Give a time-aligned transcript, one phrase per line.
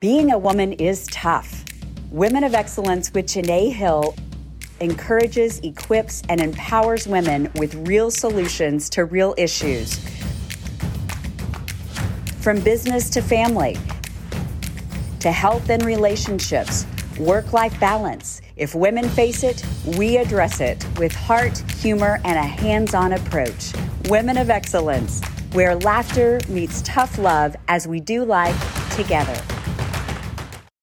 [0.00, 1.62] Being a woman is tough.
[2.10, 4.14] Women of Excellence with Janae Hill
[4.80, 9.98] encourages, equips, and empowers women with real solutions to real issues.
[12.40, 13.76] From business to family,
[15.18, 16.86] to health and relationships,
[17.18, 18.40] work life balance.
[18.56, 19.62] If women face it,
[19.98, 23.74] we address it with heart, humor, and a hands on approach.
[24.08, 25.22] Women of Excellence,
[25.52, 29.36] where laughter meets tough love as we do life together.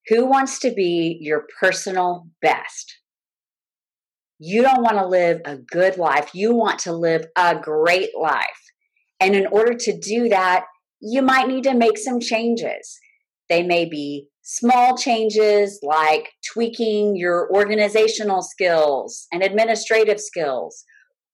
[0.08, 2.98] Who wants to be your personal best?
[4.38, 6.30] You don't want to live a good life.
[6.34, 8.72] You want to live a great life.
[9.20, 10.64] And in order to do that,
[11.00, 12.98] you might need to make some changes.
[13.48, 20.84] They may be small changes like tweaking your organizational skills and administrative skills,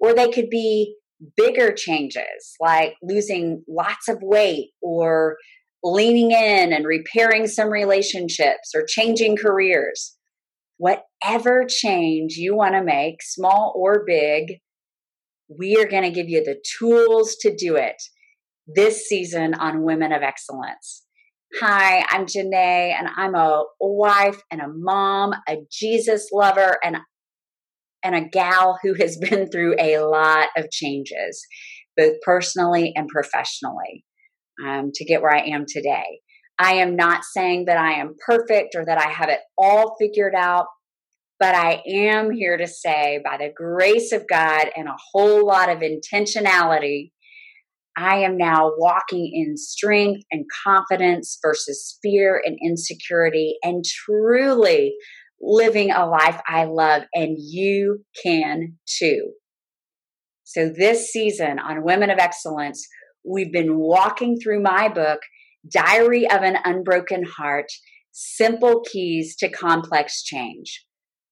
[0.00, 0.96] or they could be
[1.36, 5.36] bigger changes like losing lots of weight or
[5.84, 10.16] leaning in and repairing some relationships or changing careers.
[10.78, 14.60] Whatever change you want to make, small or big,
[15.48, 18.02] we are going to give you the tools to do it
[18.66, 21.02] this season on Women of Excellence.
[21.60, 26.96] Hi, I'm Janae, and I'm a wife and a mom, a Jesus lover, and
[28.02, 31.46] and a gal who has been through a lot of changes,
[31.96, 34.04] both personally and professionally
[34.62, 36.20] um, to get where I am today.
[36.58, 40.34] I am not saying that I am perfect or that I have it all figured
[40.36, 40.66] out,
[41.40, 45.68] but I am here to say, by the grace of God and a whole lot
[45.68, 47.10] of intentionality,
[47.96, 54.94] I am now walking in strength and confidence versus fear and insecurity and truly
[55.40, 59.32] living a life I love, and you can too.
[60.44, 62.86] So, this season on Women of Excellence,
[63.24, 65.20] We've been walking through my book,
[65.70, 67.72] Diary of an Unbroken Heart
[68.12, 70.84] Simple Keys to Complex Change.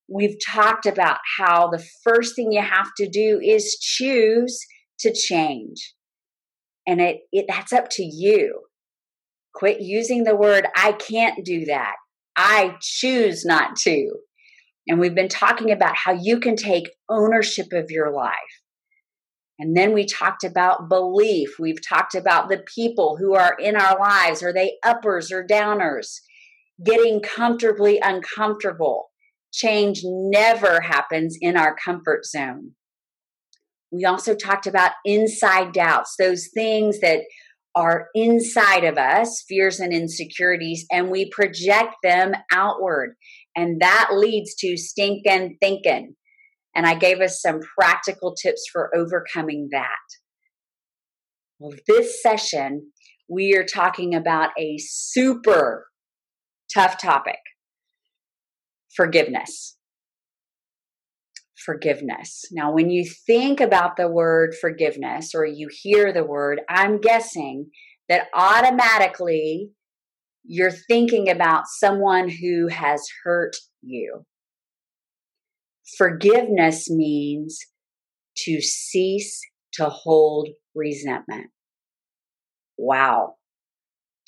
[0.09, 4.59] We've talked about how the first thing you have to do is choose
[5.01, 5.95] to change.
[6.87, 8.63] And it, it that's up to you.
[9.55, 11.97] Quit using the word I can't do that.
[12.37, 14.13] I choose not to.
[14.89, 18.62] And we've been talking about how you can take ownership of your life.
[19.59, 21.57] And then we talked about belief.
[21.59, 24.43] We've talked about the people who are in our lives.
[24.43, 26.21] Are they uppers or downers?
[26.85, 29.11] Getting comfortably uncomfortable.
[29.53, 32.73] Change never happens in our comfort zone.
[33.93, 37.21] We also talked about inside doubts, those things that
[37.75, 43.15] are inside of us, fears and insecurities, and we project them outward.
[43.55, 46.15] And that leads to stinking thinking.
[46.75, 49.89] And I gave us some practical tips for overcoming that.
[51.59, 52.93] Well, this session,
[53.29, 55.87] we are talking about a super
[56.73, 57.39] tough topic
[58.97, 59.77] forgiveness.
[61.65, 62.45] Forgiveness.
[62.51, 67.71] Now, when you think about the word forgiveness or you hear the word, I'm guessing
[68.09, 69.71] that automatically
[70.45, 74.25] you're thinking about someone who has hurt you.
[75.97, 77.61] Forgiveness means
[78.39, 79.41] to cease
[79.75, 81.49] to hold resentment.
[82.79, 83.35] Wow.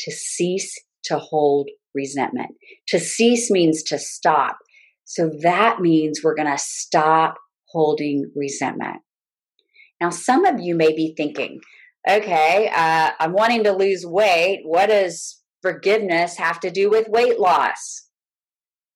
[0.01, 2.51] To cease to hold resentment.
[2.89, 4.59] To cease means to stop.
[5.05, 7.37] So that means we're going to stop
[7.69, 8.99] holding resentment.
[10.01, 11.61] Now, some of you may be thinking,
[12.09, 14.61] okay, uh, I'm wanting to lose weight.
[14.65, 18.09] What does forgiveness have to do with weight loss?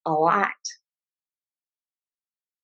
[0.07, 0.49] A lot.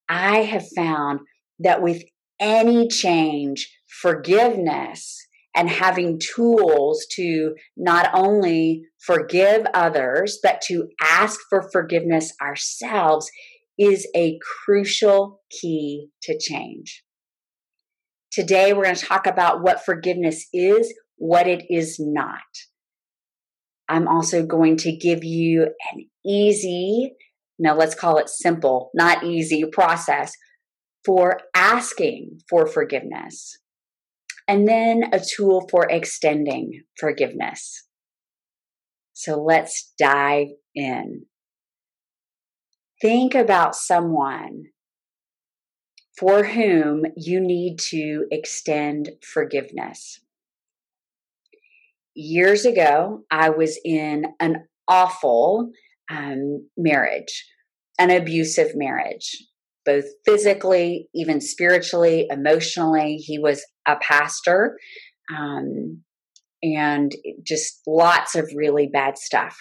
[0.09, 1.21] I have found
[1.59, 2.03] that with
[2.41, 11.69] any change, forgiveness and having tools to not only forgive others, but to ask for
[11.71, 13.31] forgiveness ourselves
[13.79, 17.05] is a crucial key to change.
[18.33, 22.41] Today, we're going to talk about what forgiveness is, what it is not.
[23.89, 27.15] I'm also going to give you an easy
[27.59, 30.33] now let's call it simple, not easy process
[31.05, 33.59] for asking for forgiveness.
[34.47, 37.85] And then a tool for extending forgiveness.
[39.13, 41.27] So let's dive in.
[43.01, 44.65] Think about someone
[46.19, 50.21] for whom you need to extend forgiveness.
[52.15, 55.71] Years ago, I was in an awful
[56.11, 57.47] um, marriage,
[57.99, 59.37] an abusive marriage,
[59.85, 63.17] both physically, even spiritually, emotionally.
[63.17, 64.79] He was a pastor
[65.35, 66.03] um,
[66.63, 67.13] and
[67.47, 69.57] just lots of really bad stuff.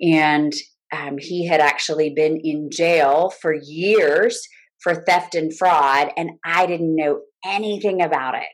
[0.00, 0.52] And
[0.92, 4.46] um, he had actually been in jail for years
[4.82, 8.48] for theft and fraud, and I didn't know anything about it.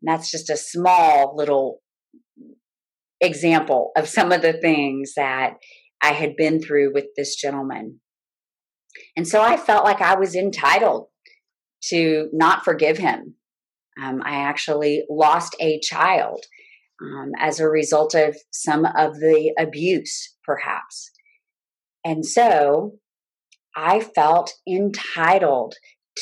[0.00, 1.80] And that's just a small little
[3.20, 5.54] example of some of the things that
[6.02, 8.00] I had been through with this gentleman.
[9.16, 11.08] And so I felt like I was entitled
[11.84, 13.34] to not forgive him.
[14.00, 16.44] Um, I actually lost a child
[17.00, 21.10] um, as a result of some of the abuse, perhaps.
[22.04, 22.98] And so
[23.76, 25.74] I felt entitled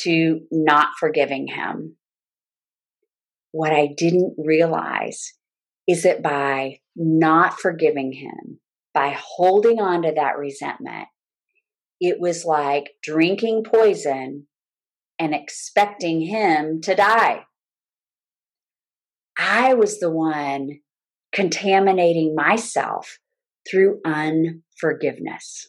[0.02, 1.96] to not forgiving him.
[3.52, 5.32] What I didn't realize
[5.86, 8.60] is that by not forgiving him,
[8.94, 11.08] by holding on to that resentment,
[12.00, 14.46] it was like drinking poison
[15.18, 17.44] and expecting him to die.
[19.36, 20.80] I was the one
[21.32, 23.18] contaminating myself
[23.68, 25.68] through unforgiveness.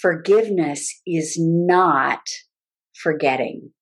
[0.00, 2.20] Forgiveness is not
[2.94, 3.72] forgetting.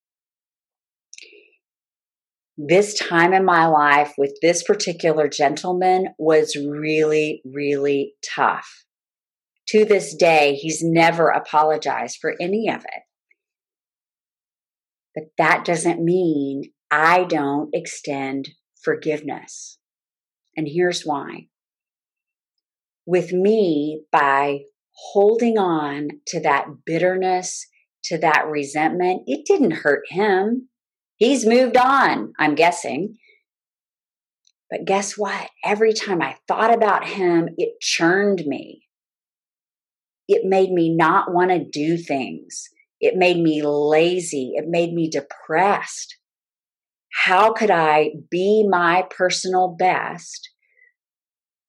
[2.58, 8.84] This time in my life with this particular gentleman was really, really tough.
[9.68, 13.02] To this day, he's never apologized for any of it.
[15.14, 18.50] But that doesn't mean I don't extend
[18.82, 19.78] forgiveness.
[20.56, 21.48] And here's why.
[23.04, 24.60] With me, by
[25.12, 27.66] holding on to that bitterness,
[28.04, 30.68] to that resentment, it didn't hurt him.
[31.16, 33.16] He's moved on, I'm guessing.
[34.70, 35.48] But guess what?
[35.64, 38.82] Every time I thought about him, it churned me.
[40.28, 42.68] It made me not want to do things.
[43.00, 44.52] It made me lazy.
[44.56, 46.16] It made me depressed.
[47.12, 50.50] How could I be my personal best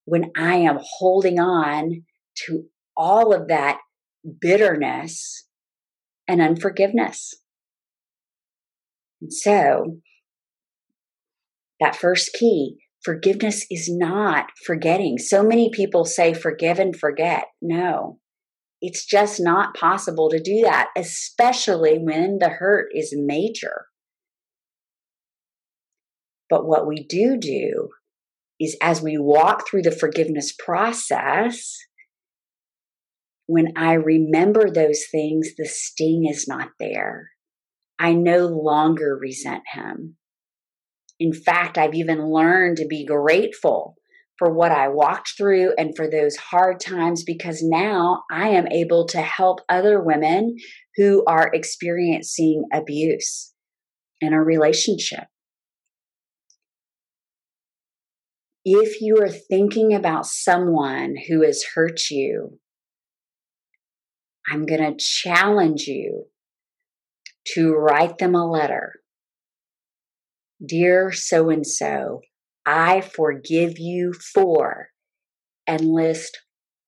[0.05, 2.03] when I am holding on
[2.45, 2.65] to
[2.97, 3.79] all of that
[4.41, 5.47] bitterness
[6.27, 7.33] and unforgiveness?
[9.22, 9.98] And so,
[11.80, 15.18] that first key forgiveness is not forgetting.
[15.18, 17.46] So many people say forgive and forget.
[17.62, 18.19] No,
[18.81, 23.86] it's just not possible to do that, especially when the hurt is major.
[26.50, 27.90] But what we do do
[28.60, 31.78] is as we walk through the forgiveness process,
[33.46, 37.30] when I remember those things, the sting is not there.
[37.99, 40.17] I no longer resent him.
[41.19, 43.95] In fact, I've even learned to be grateful
[44.38, 49.07] for what I walked through and for those hard times because now I am able
[49.07, 50.55] to help other women
[50.95, 53.53] who are experiencing abuse
[54.21, 55.25] in a relationship.
[58.63, 62.59] If you are thinking about someone who has hurt you,
[64.47, 66.25] I'm going to challenge you
[67.53, 68.94] to write them a letter.
[70.65, 72.21] Dear so and so,
[72.65, 74.89] I forgive you for,
[75.65, 76.39] and list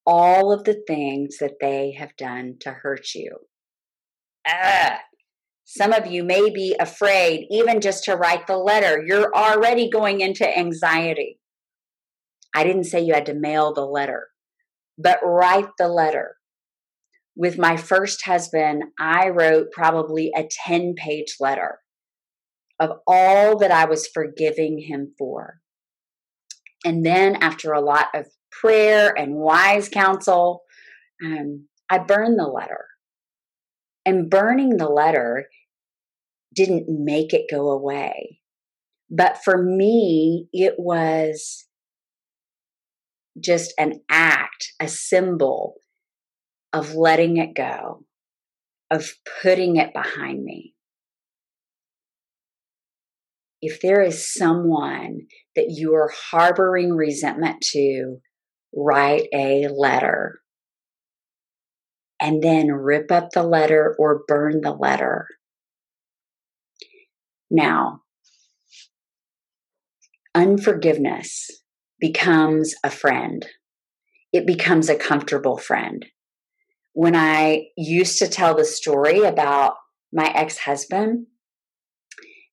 [0.05, 3.37] all of the things that they have done to hurt you.
[4.47, 5.01] Ah,
[5.65, 9.03] some of you may be afraid even just to write the letter.
[9.05, 11.39] You're already going into anxiety.
[12.55, 14.29] I didn't say you had to mail the letter,
[14.97, 16.37] but write the letter.
[17.35, 21.79] With my first husband, I wrote probably a 10 page letter
[22.79, 25.59] of all that I was forgiving him for.
[26.85, 30.61] And then, after a lot of prayer and wise counsel,
[31.23, 32.85] um, I burned the letter.
[34.05, 35.49] And burning the letter
[36.55, 38.39] didn't make it go away.
[39.09, 41.67] But for me, it was
[43.39, 45.75] just an act, a symbol
[46.73, 48.03] of letting it go,
[48.91, 49.09] of
[49.41, 50.73] putting it behind me
[53.61, 55.21] if there is someone
[55.55, 58.17] that you are harboring resentment to,
[58.73, 60.39] write a letter
[62.21, 65.25] and then rip up the letter or burn the letter.
[67.49, 68.01] Now,
[70.35, 71.49] unforgiveness
[71.99, 73.45] becomes a friend.
[74.31, 76.05] It becomes a comfortable friend.
[76.99, 79.75] When I used to tell the story about
[80.11, 81.27] my ex husband,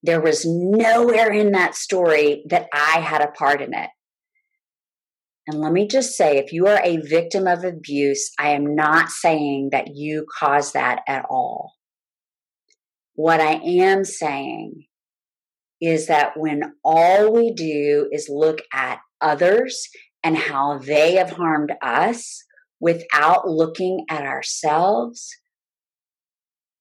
[0.04, 3.90] there was nowhere in that story that I had a part in it.
[5.48, 9.08] And let me just say if you are a victim of abuse, I am not
[9.08, 11.72] saying that you caused that at all.
[13.16, 14.84] What I am saying
[15.80, 19.88] is that when all we do is look at others
[20.22, 22.44] and how they have harmed us
[22.80, 25.30] without looking at ourselves,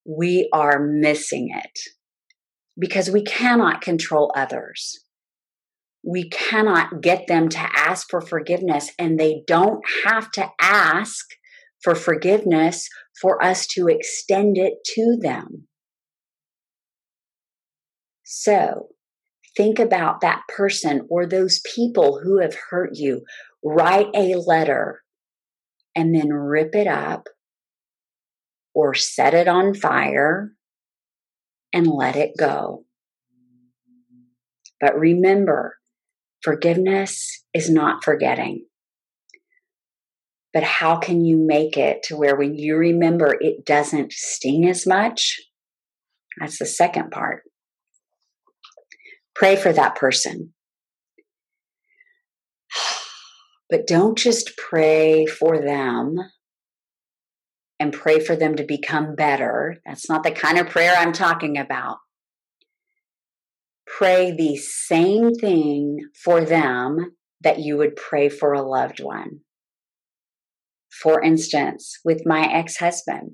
[0.05, 1.79] we are missing it
[2.77, 4.99] because we cannot control others.
[6.03, 11.25] We cannot get them to ask for forgiveness, and they don't have to ask
[11.83, 12.87] for forgiveness
[13.19, 15.67] for us to extend it to them.
[18.23, 18.89] So,
[19.57, 23.21] think about that person or those people who have hurt you.
[23.63, 25.01] Write a letter
[25.95, 27.27] and then rip it up
[28.73, 30.51] or set it on fire
[31.71, 32.85] and let it go.
[34.81, 35.77] But remember,
[36.43, 38.65] forgiveness is not forgetting.
[40.53, 44.87] But how can you make it to where when you remember it doesn't sting as
[44.87, 45.39] much?
[46.39, 47.43] That's the second part.
[49.35, 50.53] Pray for that person.
[53.69, 56.17] But don't just pray for them
[57.79, 59.77] and pray for them to become better.
[59.85, 61.97] That's not the kind of prayer I'm talking about.
[63.87, 69.39] Pray the same thing for them that you would pray for a loved one.
[71.01, 73.33] For instance, with my ex husband,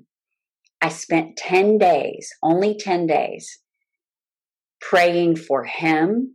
[0.80, 3.60] I spent 10 days, only 10 days,
[4.80, 6.34] praying for him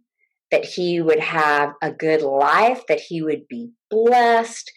[0.52, 4.72] that he would have a good life, that he would be blessed,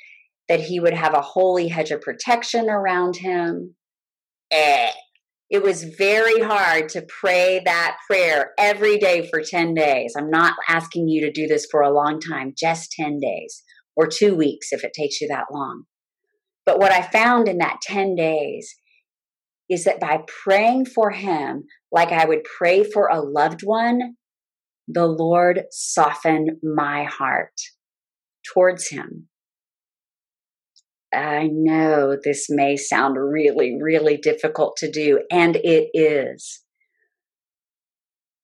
[0.49, 3.77] that he would have a holy hedge of protection around him.
[4.51, 4.91] Eh.
[5.49, 10.15] It was very hard to pray that prayer every day for 10 days.
[10.17, 13.65] I'm not asking you to do this for a long time, just 10 days
[13.97, 15.85] or two weeks if it takes you that long.
[16.65, 18.77] But what I found in that 10 days
[19.69, 24.15] is that by praying for him like I would pray for a loved one,
[24.87, 27.61] the Lord softened my heart
[28.53, 29.29] towards him.
[31.13, 36.63] I know this may sound really, really difficult to do, and it is.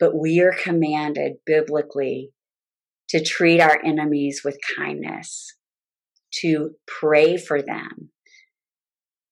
[0.01, 2.33] But we are commanded biblically
[3.11, 5.55] to treat our enemies with kindness,
[6.43, 8.11] to pray for them,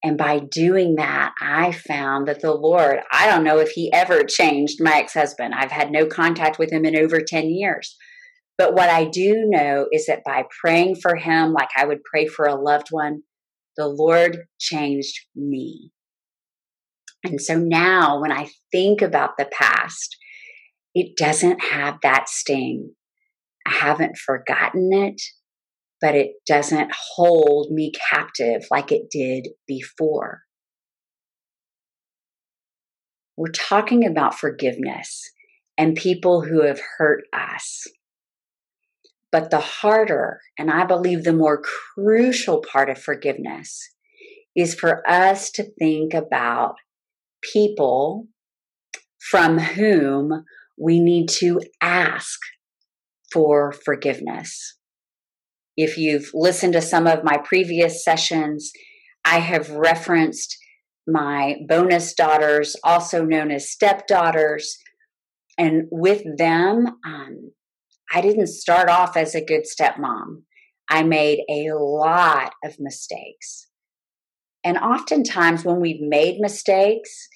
[0.04, 4.22] and by doing that, I found that the Lord, I don't know if he ever
[4.22, 5.54] changed my ex husband.
[5.54, 7.96] I've had no contact with him in over 10 years.
[8.56, 12.26] But what I do know is that by praying for him like I would pray
[12.26, 13.22] for a loved one,
[13.76, 15.90] the Lord changed me.
[17.24, 20.16] And so now when I think about the past,
[20.94, 22.94] it doesn't have that sting.
[23.66, 25.20] I haven't forgotten it
[26.04, 30.42] but it doesn't hold me captive like it did before.
[33.38, 35.22] We're talking about forgiveness
[35.78, 37.84] and people who have hurt us.
[39.34, 43.90] But the harder, and I believe the more crucial part of forgiveness,
[44.54, 46.76] is for us to think about
[47.42, 48.28] people
[49.18, 50.44] from whom
[50.78, 52.38] we need to ask
[53.32, 54.76] for forgiveness.
[55.76, 58.70] If you've listened to some of my previous sessions,
[59.24, 60.56] I have referenced
[61.08, 64.78] my bonus daughters, also known as stepdaughters.
[65.58, 67.50] And with them, um,
[68.14, 70.42] I didn't start off as a good stepmom.
[70.88, 73.66] I made a lot of mistakes.
[74.62, 77.28] And oftentimes, when we've made mistakes,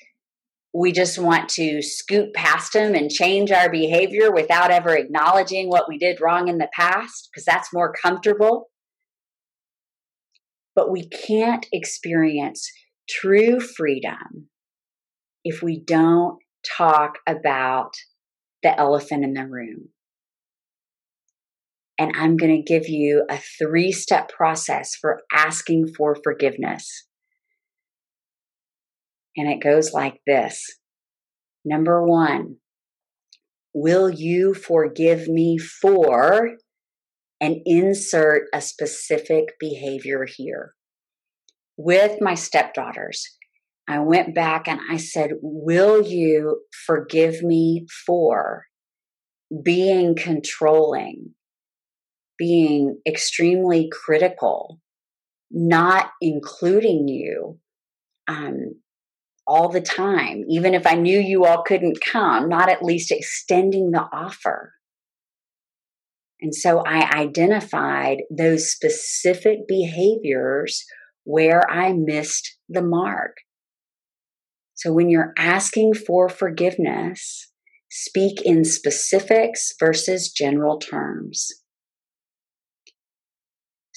[0.72, 5.88] we just want to scoot past them and change our behavior without ever acknowledging what
[5.88, 8.66] we did wrong in the past because that's more comfortable.
[10.76, 12.70] But we can't experience
[13.10, 14.48] true freedom
[15.42, 17.94] if we don't talk about
[18.62, 19.88] the elephant in the room.
[21.98, 27.06] And I'm going to give you a three step process for asking for forgiveness.
[29.36, 30.78] And it goes like this
[31.64, 32.56] Number one,
[33.74, 36.56] will you forgive me for
[37.40, 40.74] and insert a specific behavior here?
[41.76, 43.36] With my stepdaughters,
[43.88, 48.64] I went back and I said, Will you forgive me for
[49.62, 51.34] being controlling,
[52.38, 54.80] being extremely critical,
[55.50, 57.58] not including you,
[58.28, 58.76] um,
[59.46, 63.90] all the time, even if I knew you all couldn't come, not at least extending
[63.90, 64.74] the offer.
[66.40, 70.84] And so I identified those specific behaviors
[71.24, 73.38] where I missed the mark.
[74.74, 77.50] So when you're asking for forgiveness,
[77.90, 81.50] speak in specifics versus general terms.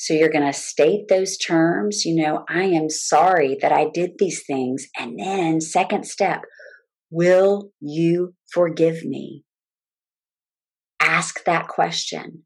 [0.01, 4.13] So you're going to state those terms, you know, I am sorry that I did
[4.17, 4.87] these things.
[4.97, 6.41] And then, second step,
[7.11, 9.43] will you forgive me?
[10.99, 12.45] Ask that question.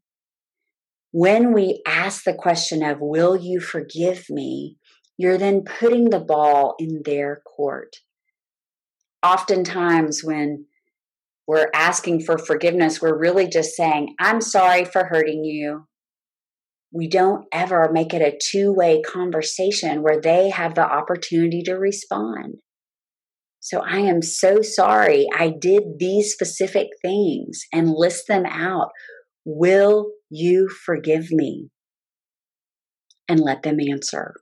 [1.12, 4.76] When we ask the question of, will you forgive me?
[5.16, 7.96] You're then putting the ball in their court.
[9.22, 10.66] Oftentimes, when
[11.48, 15.86] we're asking for forgiveness, we're really just saying, I'm sorry for hurting you
[16.96, 21.74] we don't ever make it a two way conversation where they have the opportunity to
[21.74, 22.54] respond.
[23.60, 25.26] So I am so sorry.
[25.36, 28.90] I did these specific things and list them out.
[29.44, 31.68] Will you forgive me?
[33.28, 34.34] And let them answer.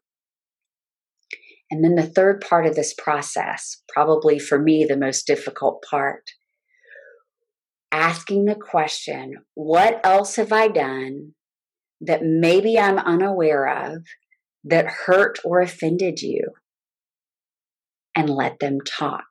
[1.71, 6.31] And then the third part of this process, probably for me the most difficult part,
[7.91, 11.33] asking the question, What else have I done
[12.07, 14.05] that maybe I'm unaware of
[14.65, 16.49] that hurt or offended you
[18.17, 19.25] and let them talk.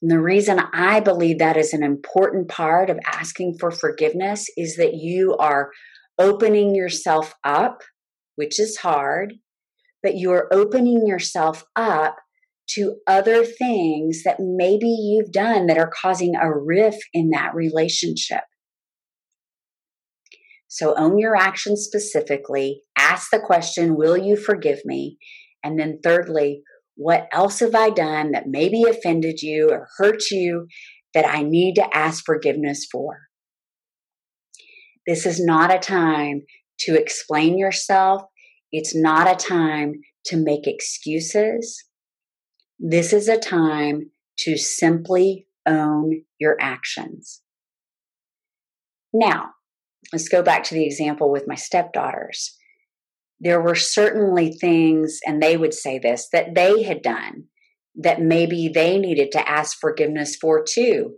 [0.00, 4.76] And the reason I believe that is an important part of asking for forgiveness is
[4.76, 5.70] that you are
[6.18, 7.82] opening yourself up,
[8.34, 9.34] which is hard,
[10.02, 12.16] but you are opening yourself up
[12.70, 18.42] to other things that maybe you've done that are causing a rift in that relationship.
[20.72, 22.80] So own your actions specifically.
[22.96, 25.18] Ask the question, Will you forgive me?
[25.62, 26.62] And then, thirdly,
[26.96, 30.68] what else have I done that maybe offended you or hurt you
[31.12, 33.18] that I need to ask forgiveness for?
[35.06, 36.40] This is not a time
[36.80, 38.22] to explain yourself.
[38.70, 41.84] It's not a time to make excuses.
[42.78, 47.42] This is a time to simply own your actions.
[49.12, 49.50] Now,
[50.12, 52.56] let's go back to the example with my stepdaughters.
[53.40, 57.44] There were certainly things, and they would say this, that they had done
[57.96, 61.14] that maybe they needed to ask forgiveness for too.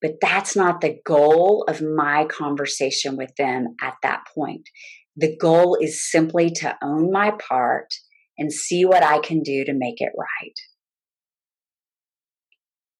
[0.00, 4.68] But that's not the goal of my conversation with them at that point.
[5.16, 7.94] The goal is simply to own my part
[8.36, 10.58] and see what I can do to make it right.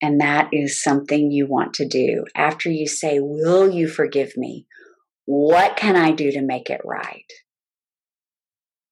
[0.00, 2.24] And that is something you want to do.
[2.36, 4.66] After you say, Will you forgive me?
[5.34, 7.24] What can I do to make it right?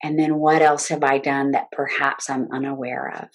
[0.02, 3.28] And then what else have I done that perhaps I'm unaware of?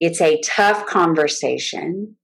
[0.00, 2.16] It's a tough conversation,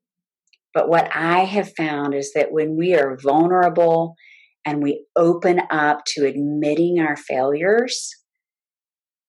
[0.74, 4.16] but what I have found is that when we are vulnerable
[4.66, 8.10] and we open up to admitting our failures,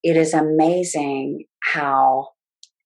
[0.02, 2.30] it is amazing how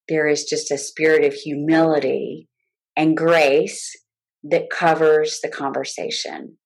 [0.10, 2.50] there is just a spirit of humility
[2.98, 3.96] and grace
[4.44, 6.58] that covers the conversation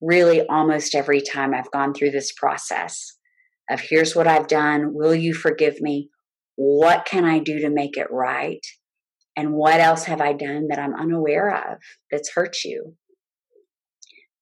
[0.00, 3.16] really almost every time I've gone through this process
[3.70, 4.94] of here's what I've done.
[4.94, 6.08] Will you forgive me?
[6.56, 8.64] What can I do to make it right?
[9.36, 11.78] And what else have I done that I'm unaware of
[12.10, 12.96] that's hurt you?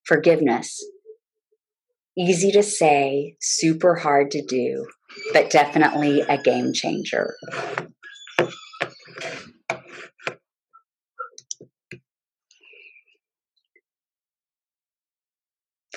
[0.05, 0.83] Forgiveness.
[2.17, 4.87] Easy to say, super hard to do,
[5.33, 7.35] but definitely a game changer.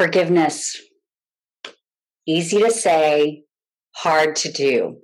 [0.01, 0.81] Forgiveness.
[2.27, 3.43] Easy to say,
[3.97, 4.97] hard to do.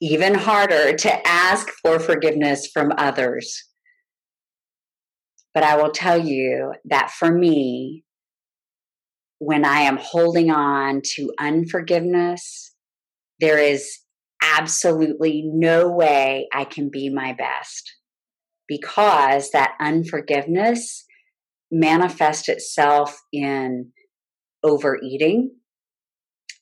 [0.00, 3.64] Even harder to ask for forgiveness from others.
[5.54, 8.04] But I will tell you that for me,
[9.40, 12.76] when I am holding on to unforgiveness,
[13.40, 13.98] there is
[14.40, 17.92] absolutely no way I can be my best
[18.68, 21.06] because that unforgiveness
[21.70, 23.92] manifests itself in
[24.62, 25.50] overeating.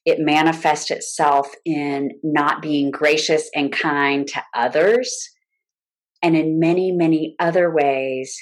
[0.04, 5.30] It manifests itself in not being gracious and kind to others,
[6.22, 8.36] and in many, many other ways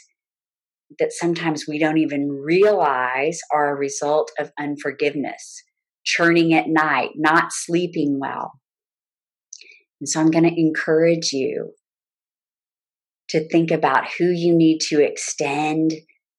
[0.99, 5.63] that sometimes we don't even realize are a result of unforgiveness,
[6.05, 8.53] churning at night, not sleeping well.
[10.01, 11.73] And so I'm going to encourage you
[13.31, 15.93] to think about who you need to extend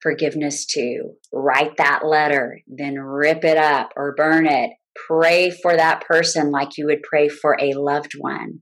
[0.05, 1.13] forgiveness to.
[1.33, 4.69] Write that letter, then rip it up or burn it.
[5.07, 8.61] Pray for that person like you would pray for a loved one,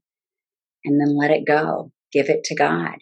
[0.85, 1.91] and then let it go.
[2.13, 2.95] Give it to God.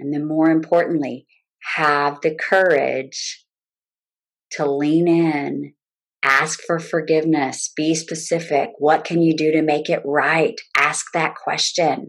[0.00, 1.26] And then, more importantly,
[1.76, 3.46] have the courage
[4.52, 5.74] to lean in,
[6.24, 8.70] ask for forgiveness, be specific.
[8.78, 10.60] What can you do to make it right?
[10.76, 12.08] Ask that question.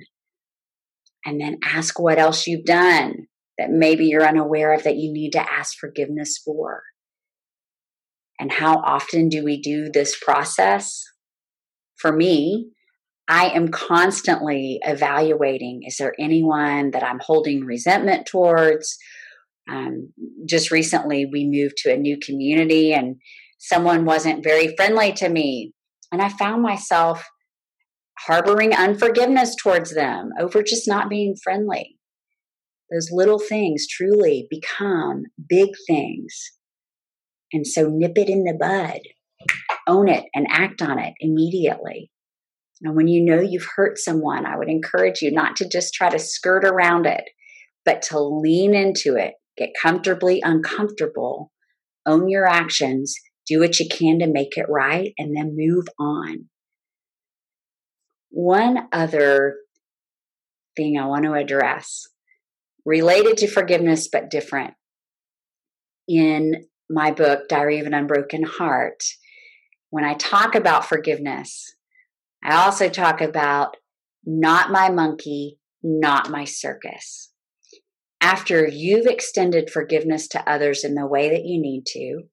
[1.23, 3.27] And then ask what else you've done
[3.61, 6.81] that maybe you're unaware of that you need to ask forgiveness for.
[8.39, 11.03] And how often do we do this process?
[11.95, 12.71] For me,
[13.27, 18.97] I am constantly evaluating is there anyone that I'm holding resentment towards?
[19.69, 20.11] Um,
[20.49, 23.17] just recently, we moved to a new community and
[23.59, 25.71] someone wasn't very friendly to me.
[26.11, 27.23] And I found myself
[28.17, 31.99] harboring unforgiveness towards them over just not being friendly.
[32.91, 36.51] Those little things truly become big things.
[37.53, 38.99] And so nip it in the bud,
[39.87, 42.11] own it, and act on it immediately.
[42.81, 46.09] And when you know you've hurt someone, I would encourage you not to just try
[46.09, 47.23] to skirt around it,
[47.85, 51.51] but to lean into it, get comfortably uncomfortable,
[52.05, 53.15] own your actions,
[53.47, 56.49] do what you can to make it right, and then move on.
[58.29, 59.55] One other
[60.75, 62.07] thing I want to address
[62.85, 64.73] related to forgiveness but different.
[66.07, 69.03] In my book, Diary of an Unbroken Heart,
[69.89, 71.75] when I talk about forgiveness,
[72.43, 73.77] I also talk about
[74.25, 77.31] not my monkey, not my circus.
[78.19, 82.23] After you've extended forgiveness to others in the way that you need to,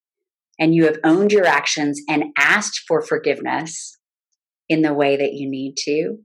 [0.59, 3.97] and you have owned your actions and asked for forgiveness
[4.69, 6.19] in the way that you need to,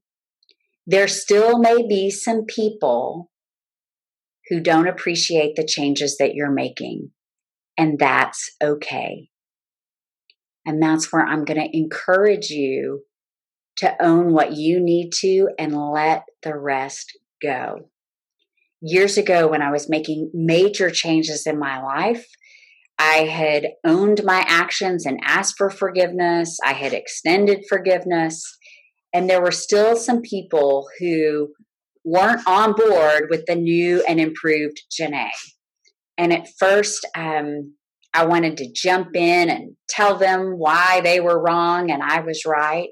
[0.86, 3.30] there still may be some people
[4.50, 7.12] who don't appreciate the changes that you're making.
[7.78, 9.30] And that's okay.
[10.66, 13.04] And that's where I'm going to encourage you
[13.78, 17.90] to own what you need to and let the rest go.
[18.82, 22.26] Years ago, when I was making major changes in my life,
[23.00, 26.60] I had owned my actions and asked for forgiveness.
[26.64, 28.58] I had extended forgiveness.
[29.14, 31.50] And there were still some people who
[32.04, 35.30] weren't on board with the new and improved Janae.
[36.18, 37.76] And at first, um,
[38.14, 42.44] I wanted to jump in and tell them why they were wrong and I was
[42.46, 42.90] right.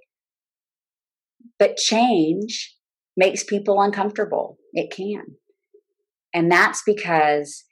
[1.59, 2.75] But change
[3.15, 4.57] makes people uncomfortable.
[4.73, 5.35] It can.
[6.33, 7.65] And that's because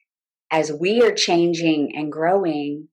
[0.51, 2.89] as we are changing and growing,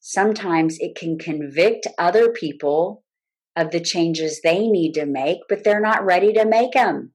[0.00, 3.02] sometimes it can convict other people
[3.56, 7.13] of the changes they need to make, but they're not ready to make them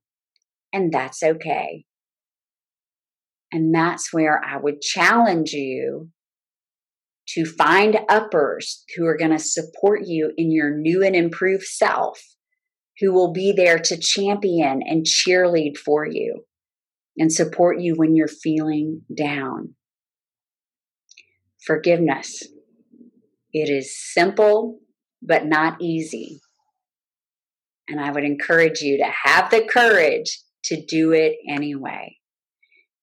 [0.73, 1.86] and that's okay.
[3.51, 6.10] And that's where I would challenge you
[7.29, 12.19] to find uppers who are going to support you in your new and improved self,
[12.99, 16.45] who will be there to champion and cheerlead for you
[17.17, 19.75] and support you when you're feeling down.
[21.65, 22.43] Forgiveness.
[23.51, 24.79] It is simple,
[25.21, 26.39] but not easy.
[27.88, 32.17] And I would encourage you to have the courage to do it anyway.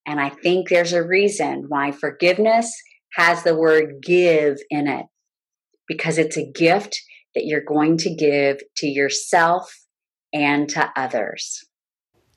[0.06, 2.72] And I think there's a reason why forgiveness
[3.14, 5.06] has the word give in it,
[5.88, 7.00] because it's a gift
[7.34, 9.72] that you're going to give to yourself
[10.32, 11.64] and to others.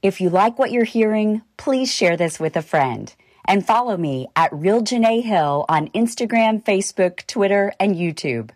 [0.01, 3.13] If you like what you're hearing, please share this with a friend
[3.45, 8.51] and follow me at Real Janae Hill on Instagram, Facebook, Twitter, and YouTube.